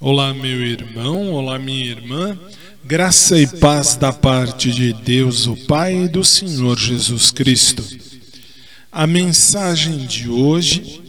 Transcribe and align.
Olá, 0.00 0.32
meu 0.32 0.64
irmão, 0.64 1.32
olá, 1.32 1.58
minha 1.58 1.86
irmã. 1.86 2.38
Graça 2.84 3.36
e 3.36 3.48
paz 3.48 3.96
da 3.96 4.12
parte 4.12 4.70
de 4.70 4.92
Deus, 4.92 5.48
o 5.48 5.56
Pai 5.66 6.04
e 6.04 6.08
do 6.08 6.22
Senhor 6.22 6.78
Jesus 6.78 7.32
Cristo. 7.32 7.84
A 8.92 9.08
mensagem 9.08 10.06
de 10.06 10.28
hoje, 10.28 11.02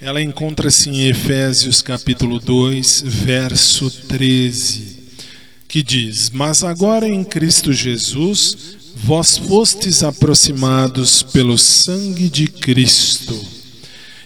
ela 0.00 0.20
encontra-se 0.20 0.90
em 0.90 1.06
Efésios 1.06 1.80
capítulo 1.82 2.40
2, 2.40 3.04
verso 3.06 3.88
13, 4.08 5.04
que 5.68 5.80
diz: 5.80 6.28
"Mas 6.30 6.64
agora 6.64 7.08
em 7.08 7.22
Cristo 7.22 7.72
Jesus, 7.72 8.76
vós 8.96 9.38
fostes 9.38 10.02
aproximados 10.02 11.22
pelo 11.22 11.56
sangue 11.56 12.28
de 12.28 12.48
Cristo." 12.48 13.51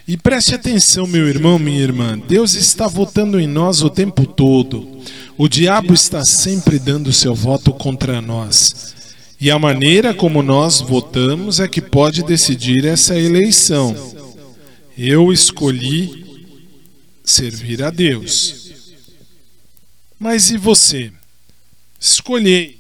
E 0.09 0.16
preste 0.16 0.54
atenção, 0.54 1.04
meu 1.04 1.27
irmão, 1.27 1.59
minha 1.59 1.80
irmã. 1.80 2.16
Deus 2.16 2.55
está 2.55 2.86
votando 2.86 3.41
em 3.41 3.46
nós 3.46 3.82
o 3.82 3.91
tempo 3.91 4.25
todo. 4.25 5.02
O 5.37 5.48
diabo 5.48 5.92
está 5.92 6.24
sempre 6.24 6.78
dando 6.78 7.12
seu 7.12 7.34
voto 7.34 7.73
contra 7.73 8.20
nós. 8.23 8.95
E 9.41 9.50
a 9.50 9.59
maneira 9.59 10.14
como 10.14 10.45
nós 10.45 10.80
votamos 10.80 11.59
é 11.59 11.66
que 11.66 11.80
pode 11.80 12.23
decidir 12.23 12.84
essa 12.84 13.19
eleição. 13.19 13.97
Eu 14.97 15.33
escolhi 15.33 16.25
servir 17.25 17.83
a 17.83 17.91
Deus. 17.91 18.70
Mas 20.19 20.50
e 20.50 20.56
você? 20.56 21.11
Escolhei. 21.98 22.78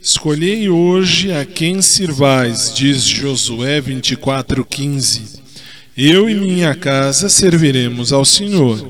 Escolhei 0.00 0.70
hoje 0.70 1.30
a 1.30 1.44
quem 1.44 1.82
sirvais, 1.82 2.72
diz 2.74 3.02
Josué 3.02 3.80
24:15. 3.82 5.47
Eu 6.00 6.30
e 6.30 6.34
minha 6.36 6.76
casa 6.76 7.28
serviremos 7.28 8.12
ao 8.12 8.24
Senhor. 8.24 8.88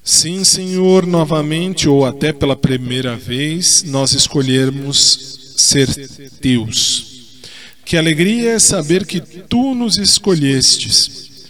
Sim, 0.00 0.44
Senhor, 0.44 1.04
novamente 1.04 1.88
ou 1.88 2.06
até 2.06 2.32
pela 2.32 2.54
primeira 2.54 3.16
vez, 3.16 3.82
nós 3.82 4.12
escolhermos 4.12 5.54
ser 5.56 5.88
teus. 6.40 7.40
Que 7.84 7.96
alegria 7.96 8.52
é 8.52 8.58
saber 8.60 9.04
que 9.04 9.20
tu 9.20 9.74
nos 9.74 9.98
escolhestes. 9.98 11.48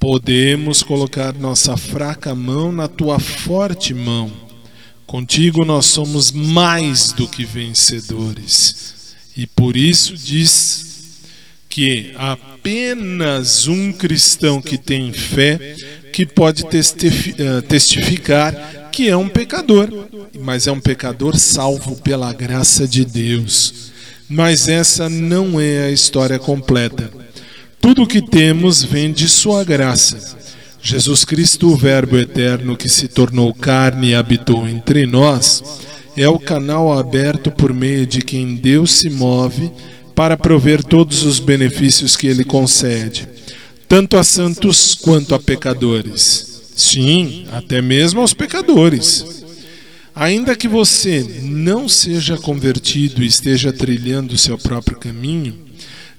Podemos 0.00 0.82
colocar 0.82 1.34
nossa 1.34 1.76
fraca 1.76 2.34
mão 2.34 2.72
na 2.72 2.88
tua 2.88 3.18
forte 3.20 3.92
mão. 3.92 4.32
Contigo 5.06 5.66
nós 5.66 5.84
somos 5.84 6.32
mais 6.32 7.12
do 7.12 7.28
que 7.28 7.44
vencedores. 7.44 9.14
E 9.36 9.46
por 9.46 9.76
isso 9.76 10.16
diz 10.16 10.88
que 11.68 12.14
apenas 12.58 13.68
um 13.68 13.92
cristão 13.92 14.60
que 14.60 14.76
tem 14.76 15.12
fé 15.12 15.76
que 16.12 16.26
pode 16.26 16.64
eh, 16.64 17.60
testificar 17.62 18.90
que 18.90 19.08
é 19.08 19.16
um 19.16 19.28
pecador, 19.28 19.88
mas 20.40 20.66
é 20.66 20.72
um 20.72 20.80
pecador 20.80 21.38
salvo 21.38 21.94
pela 21.96 22.32
graça 22.32 22.86
de 22.88 23.04
Deus. 23.04 23.92
Mas 24.28 24.68
essa 24.68 25.08
não 25.08 25.60
é 25.60 25.84
a 25.84 25.90
história 25.90 26.38
completa. 26.38 27.10
Tudo 27.80 28.02
o 28.02 28.06
que 28.06 28.20
temos 28.20 28.82
vem 28.82 29.12
de 29.12 29.28
sua 29.28 29.62
graça. 29.62 30.36
Jesus 30.82 31.24
Cristo, 31.24 31.68
o 31.68 31.76
Verbo 31.76 32.18
eterno 32.18 32.76
que 32.76 32.88
se 32.88 33.06
tornou 33.06 33.54
carne 33.54 34.10
e 34.10 34.14
habitou 34.14 34.68
entre 34.68 35.06
nós, 35.06 35.62
é 36.16 36.28
o 36.28 36.38
canal 36.38 36.92
aberto 36.92 37.52
por 37.52 37.72
meio 37.72 38.04
de 38.04 38.20
quem 38.20 38.56
Deus 38.56 38.90
se 38.92 39.08
move 39.08 39.70
para 40.18 40.36
prover 40.36 40.82
todos 40.82 41.22
os 41.22 41.38
benefícios 41.38 42.16
que 42.16 42.26
ele 42.26 42.42
concede, 42.42 43.28
tanto 43.86 44.16
a 44.16 44.24
santos 44.24 44.96
quanto 44.96 45.32
a 45.32 45.38
pecadores. 45.38 46.72
Sim, 46.74 47.46
até 47.52 47.80
mesmo 47.80 48.20
aos 48.20 48.34
pecadores. 48.34 49.44
Ainda 50.16 50.56
que 50.56 50.66
você 50.66 51.24
não 51.44 51.88
seja 51.88 52.36
convertido 52.36 53.22
e 53.22 53.26
esteja 53.26 53.72
trilhando 53.72 54.34
o 54.34 54.38
seu 54.38 54.58
próprio 54.58 54.98
caminho, 54.98 55.54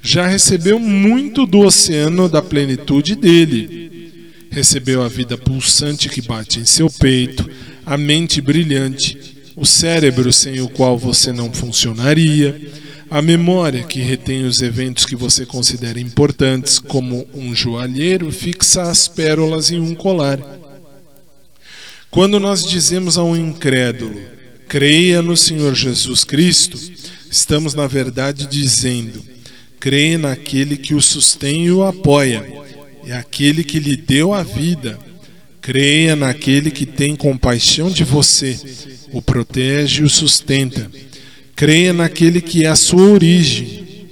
já 0.01 0.25
recebeu 0.25 0.79
muito 0.79 1.45
do 1.45 1.59
oceano 1.59 2.29
da 2.29 2.41
plenitude 2.41 3.17
dele. 3.17 4.23
Recebeu 4.49 5.03
a 5.03 5.09
vida 5.09 5.37
pulsante 5.37 6.07
que 6.07 6.21
bate 6.21 6.61
em 6.61 6.65
seu 6.65 6.89
peito, 6.89 7.49
a 7.85 7.97
mente 7.97 8.39
brilhante, 8.39 9.35
o 9.57 9.65
cérebro 9.65 10.31
sem 10.31 10.61
o 10.61 10.69
qual 10.69 10.97
você 10.97 11.33
não 11.33 11.51
funcionaria 11.51 12.87
a 13.09 13.21
memória 13.23 13.83
que 13.83 13.99
retém 13.99 14.43
os 14.43 14.61
eventos 14.61 15.03
que 15.03 15.15
você 15.15 15.45
considera 15.45 15.99
importantes, 15.99 16.77
como 16.77 17.27
um 17.33 17.55
joalheiro 17.55 18.31
fixa 18.31 18.83
as 18.83 19.07
pérolas 19.07 19.71
em 19.71 19.79
um 19.79 19.95
colar. 19.95 20.39
Quando 22.11 22.39
nós 22.39 22.63
dizemos 22.63 23.17
a 23.17 23.23
um 23.23 23.35
incrédulo, 23.35 24.19
creia 24.67 25.21
no 25.23 25.35
Senhor 25.35 25.73
Jesus 25.73 26.23
Cristo, 26.23 26.79
estamos 27.31 27.73
na 27.73 27.87
verdade 27.87 28.45
dizendo, 28.45 29.23
creia 29.79 30.17
naquele 30.19 30.77
que 30.77 30.93
o 30.93 31.01
sustém 31.01 31.65
e 31.65 31.71
o 31.71 31.83
apoia, 31.83 32.45
é 33.05 33.13
aquele 33.13 33.63
que 33.63 33.79
lhe 33.79 33.95
deu 33.95 34.33
a 34.33 34.43
vida. 34.43 34.99
Creia 35.61 36.15
naquele 36.15 36.71
que 36.71 36.85
tem 36.85 37.15
compaixão 37.15 37.91
de 37.91 38.03
você, 38.03 38.57
o 39.11 39.21
protege 39.21 40.01
e 40.01 40.05
o 40.05 40.09
sustenta 40.09 40.89
Creia 41.59 41.91
naquele 41.91 42.39
que 42.39 42.63
é 42.63 42.69
a 42.69 42.75
sua 42.77 43.01
origem. 43.01 44.07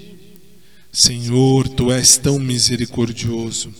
Senhor, 0.91 1.65
tu 1.69 1.89
és 1.93 2.17
tão 2.17 2.37
misericordioso. 2.37 3.73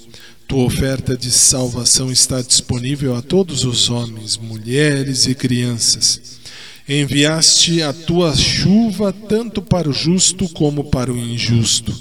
Tua 0.47 0.63
oferta 0.63 1.17
de 1.17 1.29
salvação 1.29 2.09
está 2.09 2.41
disponível 2.41 3.13
a 3.13 3.21
todos 3.21 3.65
os 3.65 3.89
homens, 3.89 4.37
mulheres 4.37 5.25
e 5.25 5.35
crianças. 5.35 6.39
Enviaste 6.87 7.81
a 7.81 7.91
tua 7.91 8.33
chuva 8.37 9.11
tanto 9.11 9.61
para 9.61 9.89
o 9.89 9.93
justo 9.93 10.47
como 10.47 10.85
para 10.85 11.11
o 11.11 11.17
injusto. 11.17 11.93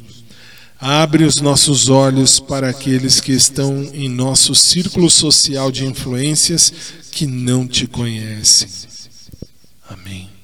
Abre 0.78 1.24
os 1.24 1.40
nossos 1.40 1.88
olhos 1.88 2.38
para 2.38 2.70
aqueles 2.70 3.18
que 3.18 3.32
estão 3.32 3.90
em 3.92 4.08
nosso 4.08 4.54
círculo 4.54 5.10
social 5.10 5.72
de 5.72 5.84
influências 5.84 6.72
que 7.10 7.26
não 7.26 7.66
te 7.66 7.88
conhecem. 7.88 8.68
Amém. 9.88 10.35